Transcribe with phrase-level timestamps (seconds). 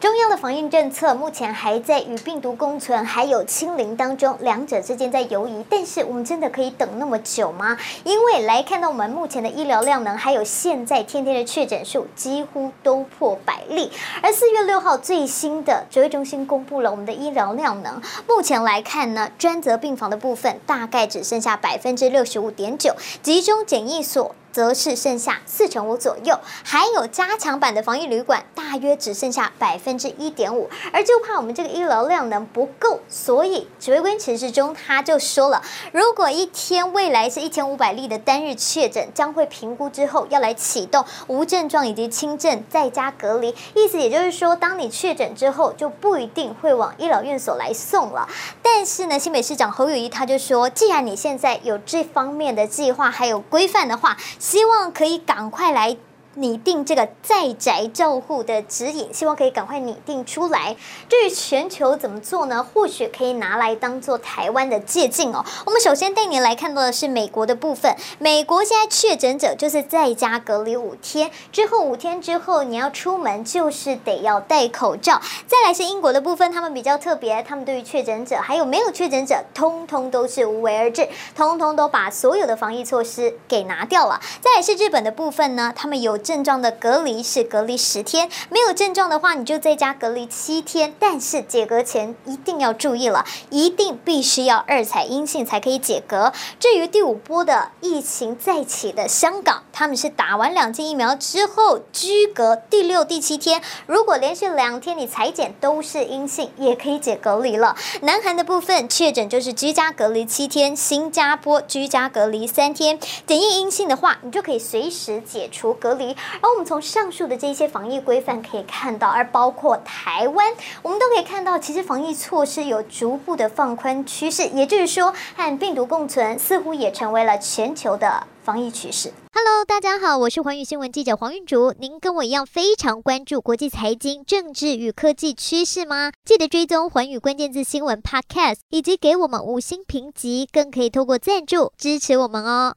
[0.00, 5.62] 中央的防疫政策目前还在与病毒共存，还有清零当中，两者之间在游移。
[5.68, 7.76] 但是我们真的可以等那么久吗？
[8.02, 13.92] 因为来看到我们目前的医疗量能，还有现在天天的确诊数几乎都破百例。
[14.22, 24.34] 而四月六号最新的指挥中心公布了我们的医疗量能，目前来看呢，专责病房的部分大概只剩下百分之六十五点九，集中检疫所。
[24.52, 48.28] 则是剩下四成五左右，还有加强版的防疫旅馆，大约只剩下百分之一点五，而就怕我们这个医疗量能不够，所以指挥官陈时中他就说了，如果一天未来是一千五百例的单日确诊，将会评估之后要来启动无症状以及轻症在家隔离，意思也就是说，当你确诊之后就不一定会往医疗院所来送了。
[48.62, 55.98] 但是呢，新北市长侯友谊他就说，既然你现在有这方面的计划还有规范的话，希望可以赶快来。
[56.34, 60.76] 拟定这个在宅照护的指引，希望可以赶快拟定出来。
[61.08, 62.62] 至于全球怎么做呢？
[62.62, 65.44] 或许可以拿来当做台湾的借镜哦。
[65.66, 67.96] 我们首先带您来看到的是美国的部分。
[68.20, 75.20] 美国现在确诊者就是在家隔离五天，之后五天之后你要出门就是得要戴口罩。
[75.48, 84.20] 再来是英国的部分，他们比较特别，他们对于确诊者还有没有确诊者，通通都是无为而治，通通都把所有的防疫措施给拿掉了。
[84.40, 86.19] 再来是日本的部分呢，他们有。
[86.20, 90.94] 症状的隔离是隔离十天，没有症状的话，你就在家隔离七天。
[90.98, 96.32] 但是解隔前一定要注意了，一定必须要二采阴性才可以解隔。
[96.58, 107.74] 至于第五波的疫情再起的香港，他们是打完两剂疫苗之后居隔第六、第七天，如果连续两天你采检都是阴性，也可以解隔离了。
[108.02, 116.09] 南韩的部分确诊就是居家隔离七天，新加坡居家隔离三天，检验阴性的话，你就可以随时解除隔离。
[116.40, 129.12] 而我们从上述的这些防疫规范可以看到，而包括台湾，我们都可以看到，其实防疫措施有逐步的放宽趋势，也就是说，和病毒共存似乎也成为了全球的防疫趋势。
[129.32, 136.10] Hello，大家好，我是环宇新闻记者黄云竹，您跟我一样非常关注国际财经、政治与科技趋势吗？
[136.24, 142.74] 记得追踪环宇关键字新闻 Podcast，以及给我们五星评级，更可以透过赞助支持我们哦。